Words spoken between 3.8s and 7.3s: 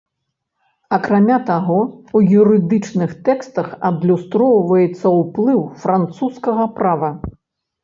адлюстроўваецца ўплыў французскага права.